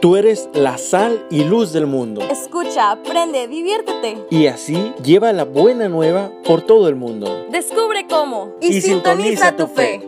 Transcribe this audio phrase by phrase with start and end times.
[0.00, 2.20] Tú eres la sal y luz del mundo.
[2.20, 4.18] Escucha, aprende, diviértete.
[4.30, 7.46] Y así lleva la buena nueva por todo el mundo.
[7.50, 10.02] Descubre cómo y, Y sintoniza, sintoniza tu fe.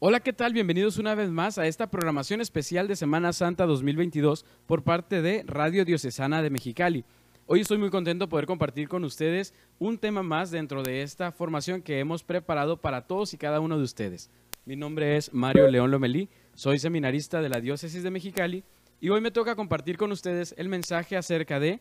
[0.00, 0.52] Hola, ¿qué tal?
[0.52, 5.44] Bienvenidos una vez más a esta programación especial de Semana Santa 2022 por parte de
[5.46, 7.04] Radio Diocesana de Mexicali.
[7.46, 11.32] Hoy estoy muy contento de poder compartir con ustedes un tema más dentro de esta
[11.32, 14.30] formación que hemos preparado para todos y cada uno de ustedes.
[14.68, 18.64] Mi nombre es Mario León Lomelí, soy seminarista de la Diócesis de Mexicali
[19.00, 21.80] y hoy me toca compartir con ustedes el mensaje acerca de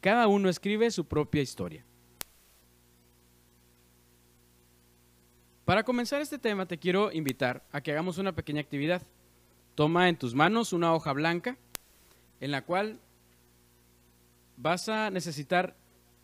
[0.00, 1.84] cada uno escribe su propia historia.
[5.66, 9.02] Para comenzar este tema te quiero invitar a que hagamos una pequeña actividad.
[9.74, 11.58] Toma en tus manos una hoja blanca
[12.40, 12.98] en la cual
[14.56, 15.76] vas a necesitar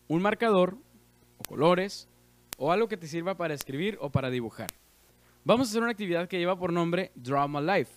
[0.07, 0.75] un marcador
[1.37, 2.07] o colores
[2.57, 4.69] o algo que te sirva para escribir o para dibujar.
[5.45, 7.91] Vamos a hacer una actividad que lleva por nombre Drama Life.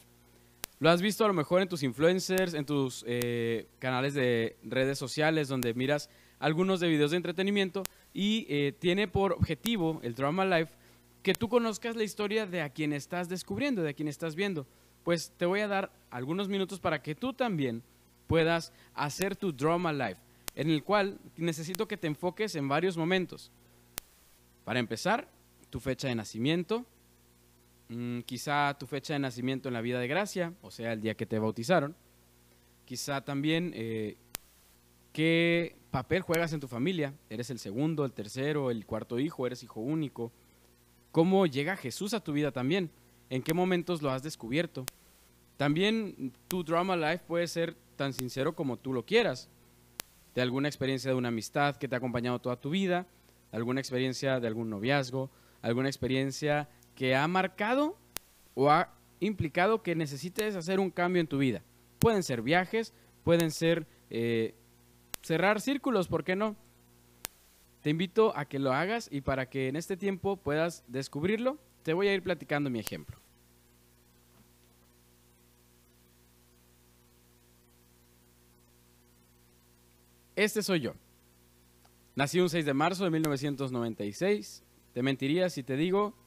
[0.78, 4.96] Lo has visto a lo mejor en tus influencers, en tus eh, canales de redes
[4.98, 7.82] sociales donde miras algunos de videos de entretenimiento
[8.14, 10.72] y eh, tiene por objetivo el Drama Life
[11.22, 14.66] que tú conozcas la historia de a quien estás descubriendo, de a quien estás viendo.
[15.02, 17.82] Pues te voy a dar algunos minutos para que tú también
[18.28, 20.20] puedas hacer tu drama life,
[20.54, 23.50] en el cual necesito que te enfoques en varios momentos.
[24.64, 25.28] Para empezar,
[25.70, 26.86] tu fecha de nacimiento,
[27.94, 31.14] mm, quizá tu fecha de nacimiento en la vida de gracia, o sea, el día
[31.14, 31.94] que te bautizaron.
[32.84, 34.16] Quizá también eh,
[35.12, 37.14] qué papel juegas en tu familia.
[37.30, 39.46] ¿Eres el segundo, el tercero, el cuarto hijo?
[39.46, 40.32] ¿Eres hijo único?
[41.12, 42.90] cómo llega Jesús a tu vida también,
[43.30, 44.84] en qué momentos lo has descubierto.
[45.58, 49.48] También tu drama life puede ser tan sincero como tú lo quieras,
[50.34, 53.06] de alguna experiencia de una amistad que te ha acompañado toda tu vida,
[53.52, 56.68] alguna experiencia de algún noviazgo, alguna experiencia
[57.02, 57.98] que ha marcado
[58.54, 61.64] o ha implicado que necesites hacer un cambio en tu vida.
[61.98, 62.94] Pueden ser viajes,
[63.24, 64.54] pueden ser eh,
[65.20, 66.54] cerrar círculos, ¿por qué no?
[67.80, 71.92] Te invito a que lo hagas y para que en este tiempo puedas descubrirlo, te
[71.92, 73.18] voy a ir platicando mi ejemplo.
[80.36, 80.94] Este soy yo.
[82.14, 84.62] Nací un 6 de marzo de 1996.
[84.92, 86.21] Te mentiría si te digo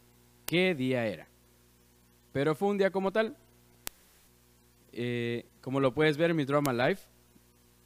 [0.46, 1.28] qué día era.
[2.32, 3.38] Pero fue un día como tal.
[4.92, 7.08] Eh, como lo puedes ver en mi Drama Life,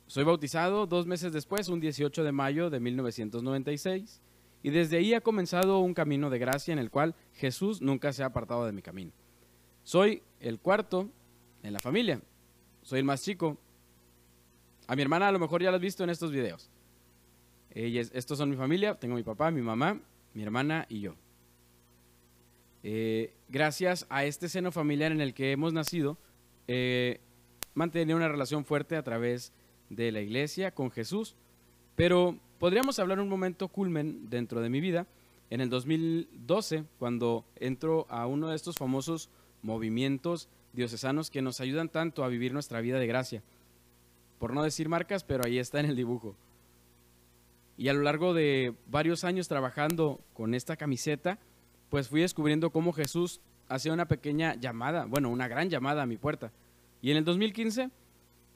[0.06, 4.22] soy bautizado dos meses después, un 18 de mayo de 1996,
[4.64, 8.24] y desde ahí ha comenzado un camino de gracia en el cual Jesús nunca se
[8.24, 9.12] ha apartado de mi camino.
[9.84, 11.10] Soy el cuarto
[11.64, 12.22] en la familia,
[12.82, 13.58] soy el más chico.
[14.88, 16.70] A mi hermana a lo mejor ya la has visto en estos videos.
[17.72, 20.02] Ellas, estos son mi familia, tengo mi papá, mi mamá,
[20.34, 21.16] mi hermana y yo.
[22.84, 26.18] Eh, gracias a este seno familiar en el que hemos nacido,
[26.68, 27.20] eh,
[27.76, 29.54] una relación fuerte a través
[29.90, 31.36] de la iglesia con Jesús,
[31.96, 35.08] pero podríamos hablar un momento culmen dentro de mi vida,
[35.50, 39.30] en el 2012, cuando entro a uno de estos famosos
[39.62, 43.44] movimientos diocesanos que nos ayudan tanto a vivir nuestra vida de gracia.
[44.38, 46.36] Por no decir marcas, pero ahí está en el dibujo.
[47.78, 51.40] Y a lo largo de varios años trabajando con esta camiseta,
[51.90, 56.18] pues fui descubriendo cómo Jesús hacía una pequeña llamada, bueno, una gran llamada a mi
[56.18, 56.52] puerta.
[57.02, 57.90] Y en el 2015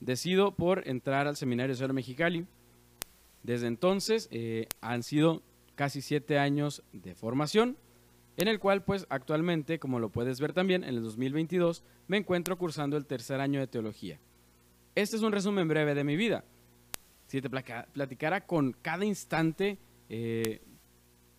[0.03, 2.45] decido por entrar al Seminario Cero Mexicali.
[3.43, 5.41] Desde entonces eh, han sido
[5.75, 7.77] casi siete años de formación,
[8.37, 12.57] en el cual pues actualmente, como lo puedes ver también, en el 2022 me encuentro
[12.57, 14.19] cursando el tercer año de teología.
[14.95, 16.43] Este es un resumen breve de mi vida.
[17.27, 19.77] Si te platicara con cada instante,
[20.09, 20.61] eh,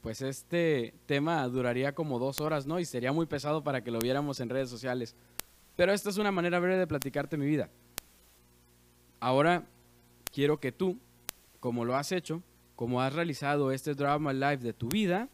[0.05, 2.79] pues este tema duraría como dos horas, ¿no?
[2.79, 5.17] Y sería muy pesado para que lo viéramos en redes sociales.
[5.77, 7.71] Pero esta es una manera breve de platicarte mi vida.
[9.19, 9.65] Ahora
[10.31, 10.99] quiero que tú,
[11.59, 12.43] como lo has hecho,
[12.77, 15.31] como has realizado este drama live de tu vida,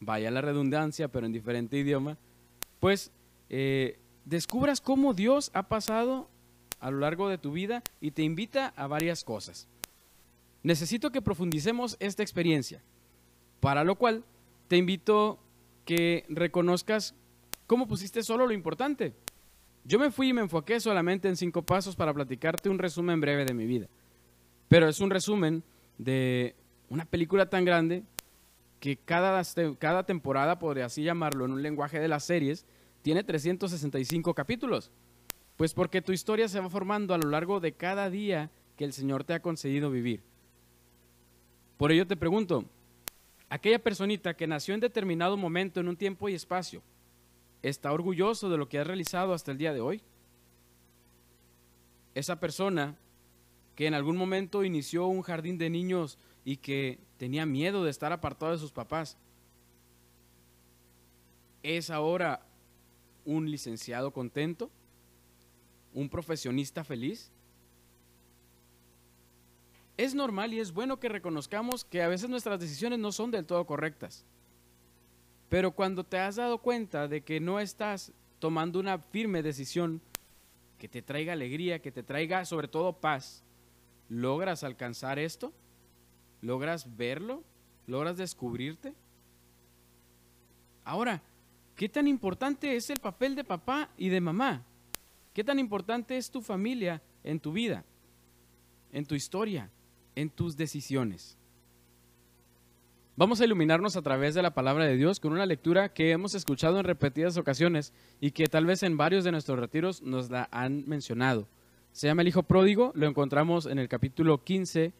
[0.00, 2.16] vaya la redundancia, pero en diferente idioma,
[2.80, 3.12] pues
[3.50, 6.30] eh, descubras cómo Dios ha pasado
[6.80, 9.68] a lo largo de tu vida y te invita a varias cosas.
[10.62, 12.80] Necesito que profundicemos esta experiencia,
[13.62, 14.24] para lo cual
[14.66, 15.38] te invito
[15.84, 17.14] que reconozcas
[17.68, 19.14] cómo pusiste solo lo importante.
[19.84, 23.44] Yo me fui y me enfoqué solamente en cinco pasos para platicarte un resumen breve
[23.44, 23.86] de mi vida.
[24.66, 25.62] Pero es un resumen
[25.96, 26.56] de
[26.88, 28.02] una película tan grande
[28.80, 29.40] que cada,
[29.78, 32.66] cada temporada, podría así llamarlo en un lenguaje de las series,
[33.02, 34.90] tiene 365 capítulos.
[35.56, 38.92] Pues porque tu historia se va formando a lo largo de cada día que el
[38.92, 40.24] Señor te ha concedido vivir.
[41.76, 42.64] Por ello te pregunto,
[43.52, 46.82] aquella personita que nació en determinado momento, en un tiempo y espacio,
[47.60, 50.00] está orgulloso de lo que has realizado hasta el día de hoy.
[52.14, 52.96] Esa persona
[53.76, 56.16] que en algún momento inició un jardín de niños
[56.46, 59.18] y que tenía miedo de estar apartado de sus papás,
[61.62, 62.46] es ahora
[63.26, 64.70] un licenciado contento,
[65.92, 67.30] un profesionista feliz.
[69.96, 73.46] Es normal y es bueno que reconozcamos que a veces nuestras decisiones no son del
[73.46, 74.24] todo correctas.
[75.48, 80.00] Pero cuando te has dado cuenta de que no estás tomando una firme decisión
[80.78, 83.44] que te traiga alegría, que te traiga sobre todo paz,
[84.08, 85.52] ¿logras alcanzar esto?
[86.40, 87.44] ¿Logras verlo?
[87.86, 88.94] ¿Logras descubrirte?
[90.84, 91.22] Ahora,
[91.76, 94.64] ¿qué tan importante es el papel de papá y de mamá?
[95.34, 97.84] ¿Qué tan importante es tu familia en tu vida,
[98.90, 99.70] en tu historia,
[100.14, 101.36] en tus decisiones?
[103.14, 106.34] Vamos a iluminarnos a través de la palabra de Dios con una lectura que hemos
[106.34, 110.48] escuchado en repetidas ocasiones y que tal vez en varios de nuestros retiros nos la
[110.50, 111.46] han mencionado.
[111.92, 114.94] Se llama El Hijo Pródigo, lo encontramos en el capítulo 15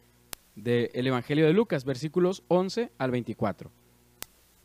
[0.56, 3.70] del Evangelio de Lucas, versículos 11 al 24.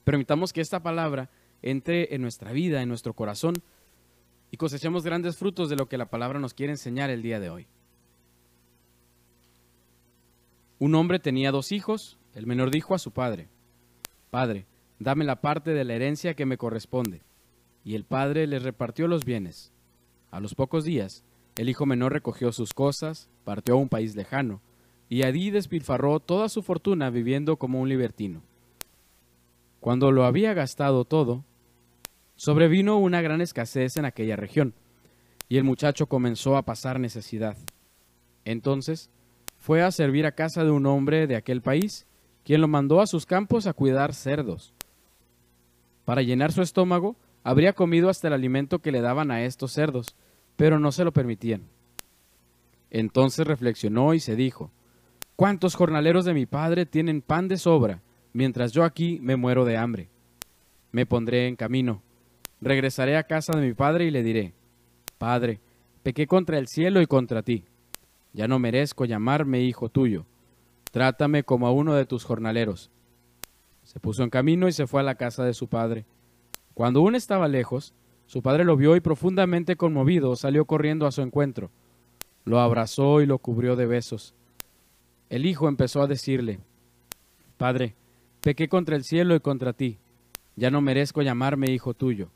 [0.03, 1.29] Permitamos que esta palabra
[1.61, 3.55] entre en nuestra vida, en nuestro corazón,
[4.51, 7.49] y cosechemos grandes frutos de lo que la palabra nos quiere enseñar el día de
[7.49, 7.67] hoy.
[10.79, 13.49] Un hombre tenía dos hijos, el menor dijo a su padre,
[14.29, 14.67] Padre,
[14.99, 17.23] dame la parte de la herencia que me corresponde.
[17.83, 19.71] Y el padre les repartió los bienes.
[20.29, 21.23] A los pocos días,
[21.55, 24.61] el hijo menor recogió sus cosas, partió a un país lejano,
[25.09, 28.43] y allí despilfarró toda su fortuna viviendo como un libertino.
[29.79, 31.43] Cuando lo había gastado todo,
[32.35, 34.75] sobrevino una gran escasez en aquella región,
[35.49, 37.57] y el muchacho comenzó a pasar necesidad.
[38.43, 39.09] Entonces
[39.57, 42.05] fue a servir a casa de un hombre de aquel país,
[42.43, 44.73] quien lo mandó a sus campos a cuidar cerdos.
[46.05, 50.15] Para llenar su estómago, habría comido hasta el alimento que le daban a estos cerdos,
[50.55, 51.63] pero no se lo permitían.
[52.89, 54.71] Entonces reflexionó y se dijo,
[55.35, 58.01] ¿Cuántos jornaleros de mi padre tienen pan de sobra,
[58.33, 60.09] mientras yo aquí me muero de hambre?
[60.91, 62.01] Me pondré en camino.
[62.59, 64.53] Regresaré a casa de mi padre y le diré,
[65.17, 65.59] Padre,
[66.01, 67.65] pequé contra el cielo y contra ti.
[68.37, 70.27] Ya no merezco llamarme hijo tuyo.
[70.91, 72.91] Trátame como a uno de tus jornaleros.
[73.81, 76.05] Se puso en camino y se fue a la casa de su padre.
[76.75, 77.95] Cuando aún estaba lejos,
[78.27, 81.71] su padre lo vio y profundamente conmovido salió corriendo a su encuentro.
[82.45, 84.35] Lo abrazó y lo cubrió de besos.
[85.31, 86.59] El hijo empezó a decirle,
[87.57, 87.95] Padre,
[88.41, 89.97] pequé contra el cielo y contra ti,
[90.55, 92.29] ya no merezco llamarme hijo tuyo.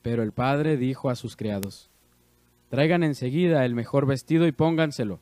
[0.00, 1.90] Pero el padre dijo a sus criados,
[2.74, 5.20] Traigan enseguida el mejor vestido y pónganselo.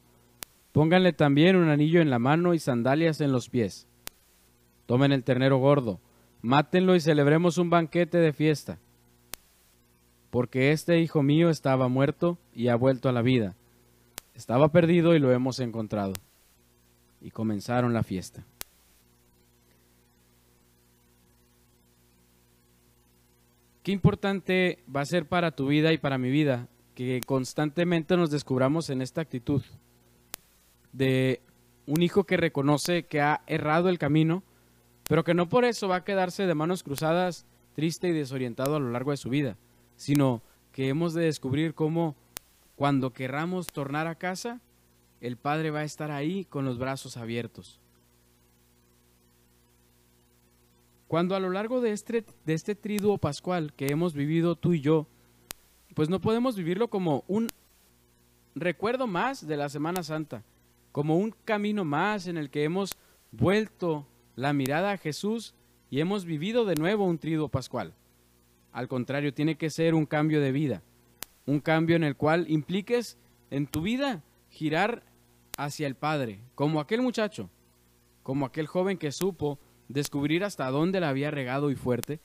[0.73, 3.87] Pónganle también un anillo en la mano y sandalias en los pies.
[4.87, 6.01] Tomen el ternero gordo,
[6.41, 8.79] mátenlo y celebremos un banquete de fiesta.
[10.31, 13.55] Porque este hijo mío estaba muerto y ha vuelto a la vida.
[14.35, 16.15] Estaba perdido y lo hemos encontrado
[17.21, 18.47] y comenzaron la fiesta.
[23.83, 28.31] Qué importante va a ser para tu vida y para mi vida que constantemente nos
[28.31, 29.63] descubramos en esta actitud
[30.93, 31.41] de
[31.87, 34.43] un hijo que reconoce que ha errado el camino,
[35.09, 38.81] pero que no por eso va a quedarse de manos cruzadas, triste y desorientado a
[38.81, 39.57] lo largo de su vida,
[39.97, 42.17] sino que hemos de descubrir cómo
[42.77, 44.61] cuando querramos tornar a casa,
[45.21, 47.81] el Padre va a estar ahí con los brazos abiertos.
[51.07, 55.07] Cuando a lo largo de este, este triduo pascual que hemos vivido tú y yo,
[55.95, 57.49] pues no podemos vivirlo como un
[58.55, 60.43] recuerdo más de la Semana Santa,
[60.91, 62.97] como un camino más en el que hemos
[63.31, 64.07] vuelto
[64.37, 65.55] la mirada a Jesús
[65.91, 67.95] y hemos vivido de nuevo un triduo pascual.
[68.73, 70.83] Al contrario, tiene que ser un cambio de vida,
[71.47, 73.19] un cambio en el cual impliques
[73.51, 75.03] en tu vida girar
[75.59, 77.51] hacia el Padre, como aquel muchacho,
[78.23, 79.59] como aquel joven que supo
[79.89, 82.21] descubrir hasta dónde la había regado y fuerte,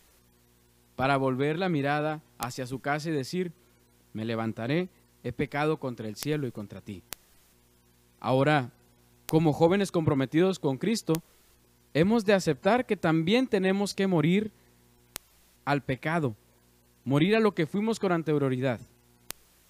[0.98, 3.54] para volver la mirada hacia su casa y decir,
[4.14, 4.90] me levantaré,
[5.24, 7.04] he pecado contra el cielo y contra ti.
[8.20, 8.72] Ahora,
[9.28, 11.14] como jóvenes comprometidos con Cristo,
[11.94, 14.52] hemos de aceptar que también tenemos que morir
[15.66, 16.36] al pecado,
[17.06, 18.80] morir a lo que fuimos con anterioridad,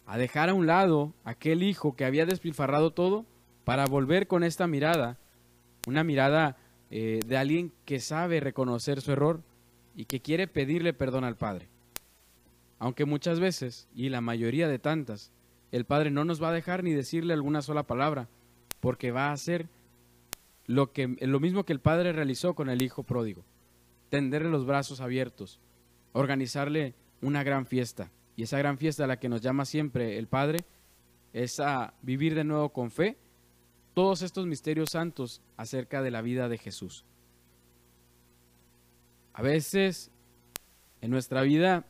[0.05, 3.25] a dejar a un lado aquel hijo que había despilfarrado todo
[3.65, 5.17] para volver con esta mirada,
[5.87, 6.55] una mirada
[6.89, 9.41] eh, de alguien que sabe reconocer su error
[9.97, 11.67] y que quiere pedirle perdón al Padre.
[12.77, 15.31] Aunque muchas veces, y la mayoría de tantas,
[15.71, 18.29] el Padre no nos va a dejar ni decirle alguna sola palabra,
[18.79, 19.67] porque va a hacer
[20.67, 23.43] lo, que, lo mismo que el Padre realizó con el Hijo pródigo,
[24.09, 25.59] tenderle los brazos abiertos,
[26.13, 28.11] organizarle una gran fiesta.
[28.35, 30.59] Y esa gran fiesta a la que nos llama siempre el Padre
[31.33, 33.17] es a vivir de nuevo con fe
[33.95, 37.03] todos estos misterios santos acerca de la vida de Jesús.
[39.37, 40.09] A veces
[40.99, 41.85] en nuestra vida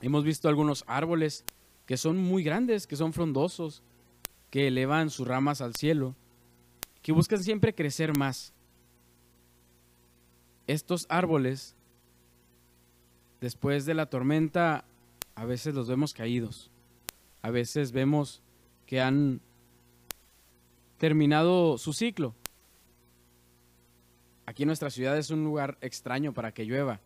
[0.00, 1.44] hemos visto algunos árboles
[1.84, 3.82] que son muy grandes, que son frondosos,
[4.48, 6.16] que elevan sus ramas al cielo,
[7.02, 8.54] que buscan siempre crecer más.
[10.66, 11.76] Estos árboles,
[13.42, 14.86] después de la tormenta,
[15.34, 16.70] a veces los vemos caídos,
[17.42, 18.40] a veces vemos
[18.86, 19.42] que han
[20.96, 22.34] terminado su ciclo.
[24.50, 27.00] Aquí en nuestra ciudad es un lugar extraño para que llueva,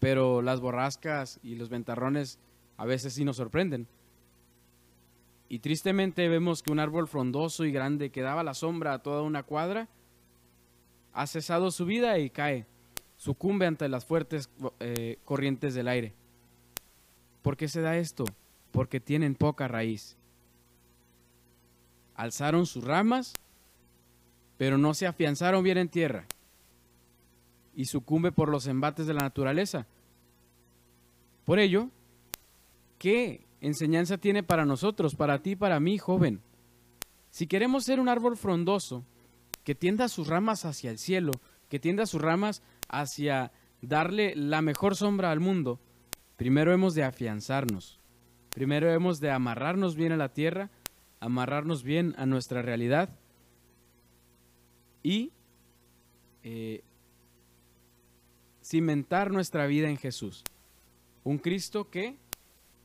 [0.00, 2.40] pero las borrascas y los ventarrones
[2.76, 3.86] a veces sí nos sorprenden.
[5.48, 9.22] Y tristemente vemos que un árbol frondoso y grande que daba la sombra a toda
[9.22, 9.88] una cuadra
[11.12, 12.66] ha cesado su vida y cae,
[13.16, 14.50] sucumbe ante las fuertes
[14.80, 16.14] eh, corrientes del aire.
[17.42, 18.24] ¿Por qué se da esto?
[18.72, 20.16] Porque tienen poca raíz.
[22.16, 23.34] Alzaron sus ramas,
[24.56, 26.26] pero no se afianzaron bien en tierra
[27.78, 29.86] y sucumbe por los embates de la naturaleza.
[31.44, 31.90] Por ello,
[32.98, 36.40] ¿qué enseñanza tiene para nosotros, para ti, para mí, joven?
[37.30, 39.04] Si queremos ser un árbol frondoso,
[39.62, 41.30] que tienda sus ramas hacia el cielo,
[41.68, 45.78] que tienda sus ramas hacia darle la mejor sombra al mundo,
[46.36, 48.00] primero hemos de afianzarnos,
[48.50, 50.72] primero hemos de amarrarnos bien a la tierra,
[51.20, 53.10] amarrarnos bien a nuestra realidad
[55.04, 55.30] y
[56.42, 56.82] eh,
[58.68, 60.44] cimentar nuestra vida en Jesús.
[61.24, 62.16] Un Cristo que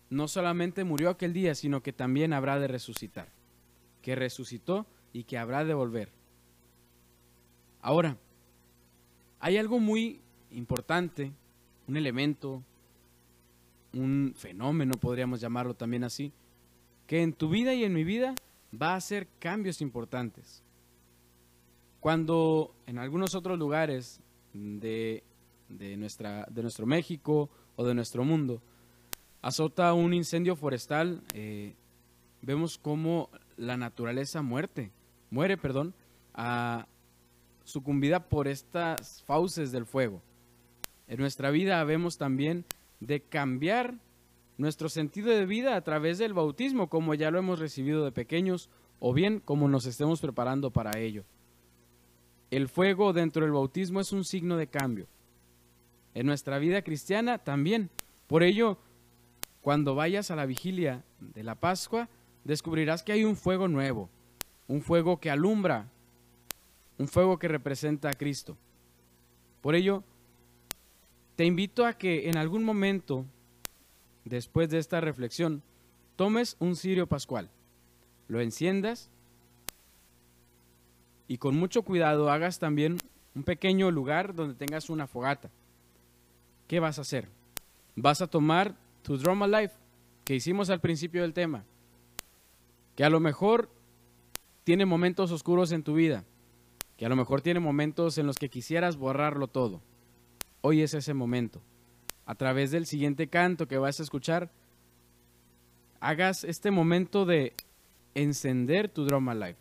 [0.09, 3.27] no solamente murió aquel día, sino que también habrá de resucitar,
[4.01, 6.09] que resucitó y que habrá de volver.
[7.81, 8.17] Ahora,
[9.39, 10.21] hay algo muy
[10.51, 11.33] importante,
[11.87, 12.63] un elemento,
[13.91, 16.31] un fenómeno, podríamos llamarlo también así,
[17.07, 18.35] que en tu vida y en mi vida
[18.81, 20.63] va a hacer cambios importantes.
[21.99, 24.21] Cuando en algunos otros lugares
[24.53, 25.23] de,
[25.97, 28.61] nuestra, de nuestro México o de nuestro mundo
[29.43, 31.75] azota un incendio forestal, eh,
[32.41, 34.91] vemos cómo la naturaleza muerte,
[35.29, 35.93] muere, perdón,
[36.33, 36.87] a,
[37.65, 40.23] sucumbida por estas fauces del fuego.
[41.07, 42.65] En nuestra vida vemos también
[43.01, 43.95] de cambiar
[44.57, 48.69] nuestro sentido de vida a través del bautismo, como ya lo hemos recibido de pequeños,
[48.99, 51.25] o bien como nos estemos preparando para ello.
[52.49, 55.07] El fuego dentro del bautismo es un signo de cambio.
[56.13, 57.89] En nuestra vida cristiana también.
[58.27, 58.77] Por ello,
[59.61, 62.09] cuando vayas a la vigilia de la Pascua,
[62.43, 64.09] descubrirás que hay un fuego nuevo,
[64.67, 65.89] un fuego que alumbra,
[66.97, 68.57] un fuego que representa a Cristo.
[69.61, 70.03] Por ello,
[71.35, 73.25] te invito a que en algún momento,
[74.25, 75.63] después de esta reflexión,
[76.15, 77.49] tomes un cirio pascual,
[78.27, 79.09] lo enciendas
[81.27, 82.97] y con mucho cuidado hagas también
[83.33, 85.49] un pequeño lugar donde tengas una fogata.
[86.73, 87.29] ¿Qué vas a hacer?
[87.95, 89.75] Vas a tomar tu drama life
[90.25, 91.65] que hicimos al principio del tema,
[92.95, 93.69] que a lo mejor
[94.63, 96.25] tiene momentos oscuros en tu vida,
[96.97, 99.83] que a lo mejor tiene momentos en los que quisieras borrarlo todo.
[100.61, 101.61] Hoy es ese momento.
[102.25, 104.49] A través del siguiente canto que vas a escuchar,
[105.99, 107.53] hagas este momento de
[108.15, 109.59] encender tu drama life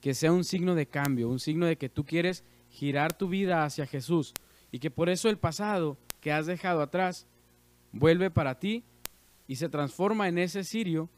[0.00, 3.62] que sea un signo de cambio, un signo de que tú quieres girar tu vida
[3.64, 4.32] hacia Jesús
[4.72, 7.26] y que por eso el pasado que has dejado atrás
[7.92, 8.84] vuelve para ti
[9.46, 11.08] y se transforma en ese sirio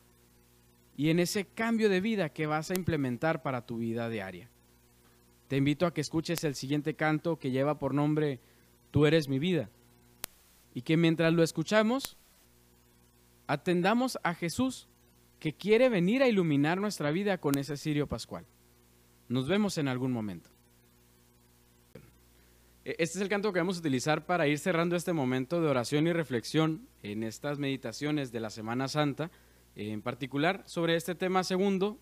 [0.97, 4.51] y en ese cambio de vida que vas a implementar para tu vida diaria.
[5.49, 8.41] Te invito a que escuches el siguiente canto que lleva por nombre
[8.93, 9.71] Tú eres mi vida
[10.75, 12.19] y que mientras lo escuchamos
[13.49, 14.87] atendamos a Jesús
[15.41, 18.47] que quiere venir a iluminar nuestra vida con ese sirio pascual.
[19.29, 20.52] Nos vemos en algún momento.
[22.85, 25.69] E, este es el canto que vamos a utilizar para ir cerrando este momento de
[25.69, 29.31] oración y reflexión en estas meditaciones de la Semana Santa,
[29.77, 31.99] en particular sobre este tema segundo,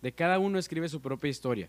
[0.00, 1.68] de cada uno escribe su propia historia.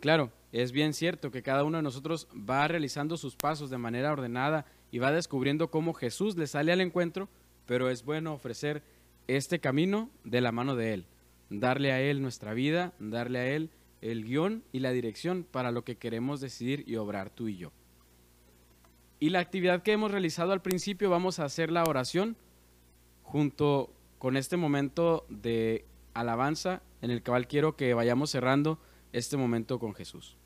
[0.00, 4.12] Claro, es bien cierto que cada uno de nosotros va realizando sus pasos de manera
[4.12, 7.28] ordenada y va descubriendo cómo Jesús le sale al encuentro,
[7.66, 8.82] pero es bueno ofrecer
[9.28, 11.06] este camino de la mano de Él,
[11.48, 13.70] darle a Él nuestra vida, darle a Él
[14.04, 17.72] el guion y la dirección para lo que queremos decidir y obrar tú y yo.
[19.18, 22.36] Y la actividad que hemos realizado al principio, vamos a hacer la oración
[23.22, 28.78] junto con este momento de alabanza en el cual quiero que vayamos cerrando
[29.12, 30.36] este momento con Jesús.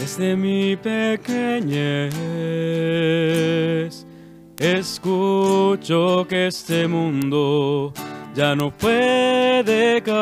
[0.00, 2.14] Desde mi pequeñez
[4.58, 7.92] escucho que este mundo
[8.34, 10.16] ya no puede caminar,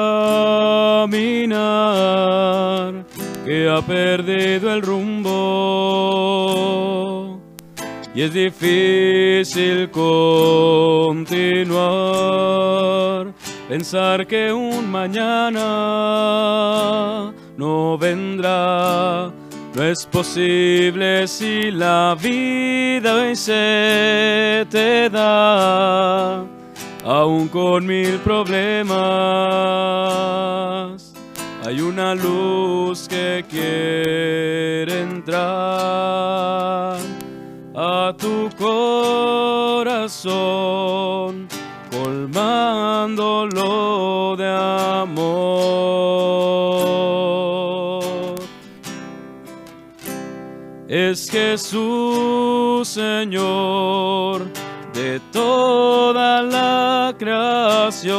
[3.45, 5.29] que ha perdido el rumbo
[8.13, 11.29] y es difícil continuar.
[13.69, 15.61] Pensar que un mañana
[17.57, 19.31] no vendrá,
[19.79, 26.45] no es posible si la vida hoy se te da,
[27.05, 28.99] aún con mil problemas.
[31.65, 35.39] Hay una luz que quiere entrar
[37.77, 40.27] a tu corazón,
[41.93, 43.55] colmándolo
[44.37, 46.18] de amor.
[51.11, 54.45] Es Jesús, Señor,
[54.93, 58.19] de toda la creación.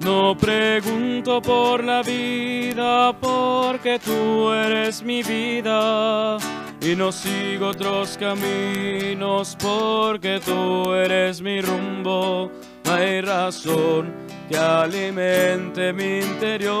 [0.00, 6.38] No pregunto por la vida porque tú eres mi vida
[6.80, 12.50] y no sigo otros caminos porque tú eres mi rumbo.
[12.86, 16.74] No hay razón que alimente mi interior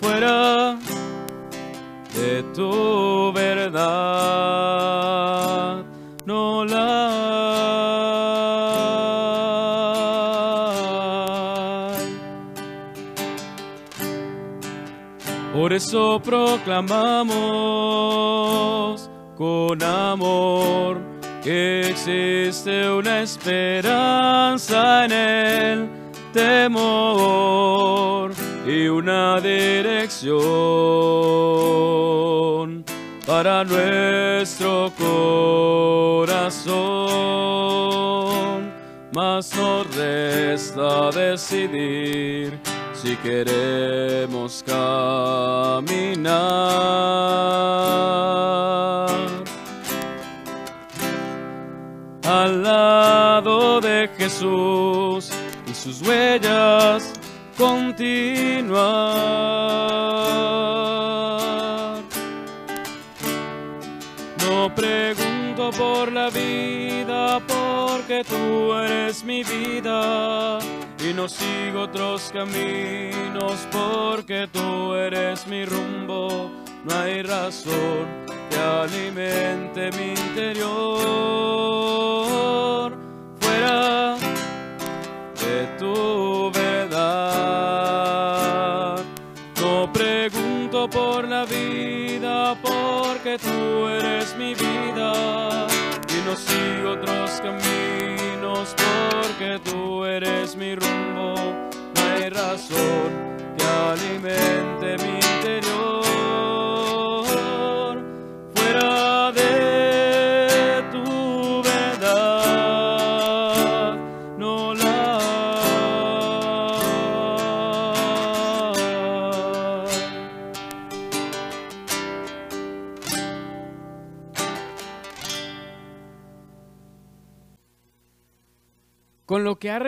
[0.00, 0.78] fuera
[2.14, 3.74] de tu verdad.
[6.26, 7.10] No la
[11.90, 12.18] hay.
[15.52, 17.30] Por eso proclamamos
[19.36, 21.13] con amor
[21.50, 25.90] existe una esperanza en el
[26.32, 28.32] temor
[28.66, 30.32] y una dirección
[33.26, 36.64] para nuestro corazón.
[39.12, 42.58] Mas nos resta decidir
[42.94, 46.24] si queremos caminar
[52.42, 55.30] al lado de Jesús
[55.66, 57.12] y sus huellas
[57.56, 58.74] continuar.
[64.46, 70.58] No pregunto por la vida porque tú eres mi vida
[70.98, 76.50] y no sigo otros caminos porque tú eres mi rumbo.
[76.84, 78.23] No hay razón
[78.54, 80.62] que alimente mi interior
[83.40, 84.16] fuera
[85.42, 87.74] de tu verdad.
[89.60, 95.66] No pregunto por la vida porque tú eres mi vida
[96.08, 101.03] y no sigo otros caminos porque tú eres mi rumbo.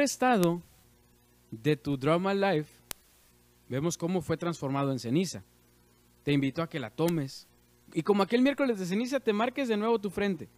[0.06, 0.62] Restado
[1.50, 2.70] de tu drama life,
[3.68, 5.42] vemos cómo fue transformado en ceniza.
[6.22, 7.48] Te invito a que la tomes
[7.92, 10.48] y como aquel miércoles de ceniza te marques de nuevo tu frente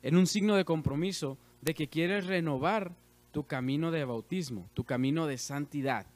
[0.00, 2.96] en un signo de compromiso de que quieres renovar
[3.30, 6.06] tu camino de bautismo, tu camino de santidad.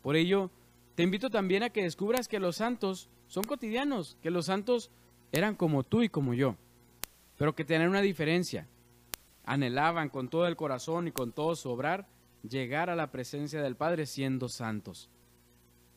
[0.00, 0.50] Por ello,
[0.94, 4.90] te invito también a que descubras que los santos son cotidianos, que los santos
[5.30, 6.56] eran como tú y como yo,
[7.36, 8.66] pero que tenían una diferencia.
[9.50, 12.06] Anhelaban con todo el corazón y con todo su obrar
[12.48, 15.10] llegar a la presencia del Padre siendo santos.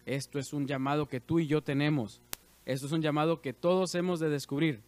[0.07, 2.19] Esto es un llamado que tú y yo tenemos.
[2.65, 4.81] Esto es un llamado que todos hemos de descubrir.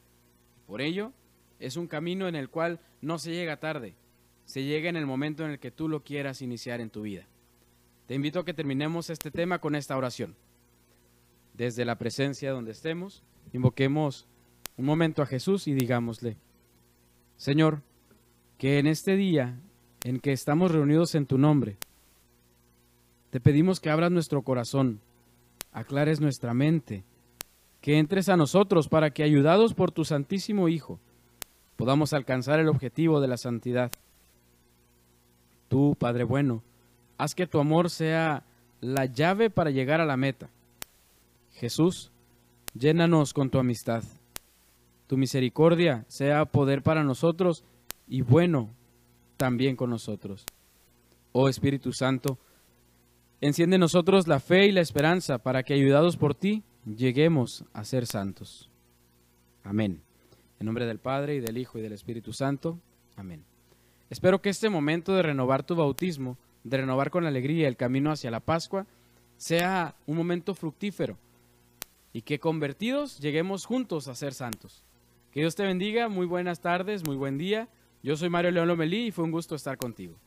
[0.65, 1.13] Por ello,
[1.59, 3.93] es un camino en el cual no se llega tarde.
[4.45, 7.27] Se llega en el momento en el que tú lo quieras iniciar en tu vida.
[8.07, 10.35] Te invito a que terminemos este tema con esta oración.
[11.53, 13.21] Desde la presencia donde estemos,
[13.53, 14.25] invoquemos
[14.75, 16.37] un momento a Jesús y digámosle,
[17.37, 17.83] Señor,
[18.57, 19.59] que en este día
[20.03, 21.77] en que estamos reunidos en tu nombre,
[23.31, 25.01] te pedimos que abras nuestro corazón,
[25.71, 27.03] aclares nuestra mente,
[27.81, 30.99] que entres a nosotros para que, ayudados por tu Santísimo Hijo,
[31.75, 33.91] podamos alcanzar el objetivo de la santidad.
[35.67, 36.63] Tú, Padre bueno,
[37.17, 38.43] haz que tu amor sea
[38.79, 40.49] la llave para llegar a la meta.
[41.51, 42.11] Jesús,
[42.73, 44.03] llénanos con tu amistad.
[45.07, 47.63] Tu misericordia sea poder para nosotros
[48.07, 48.69] y bueno
[49.37, 50.45] también con nosotros.
[51.31, 52.37] Oh Espíritu Santo,
[53.41, 57.83] enciende en nosotros la fe y la esperanza para que, ayudados por ti, lleguemos a
[57.83, 58.69] ser santos.
[59.63, 60.01] Amén.
[60.59, 62.79] En nombre del Padre y del Hijo y del Espíritu Santo.
[63.15, 63.43] Amén.
[64.09, 68.31] Espero que este momento de renovar tu bautismo, de renovar con alegría el camino hacia
[68.31, 68.85] la Pascua,
[69.37, 71.17] sea un momento fructífero
[72.13, 74.83] y que convertidos lleguemos juntos a ser santos.
[75.31, 77.67] Que Dios te bendiga, muy buenas tardes, muy buen día.
[78.05, 80.19] Yo soy Mario León Lomelí y fue un gusto estar contigo.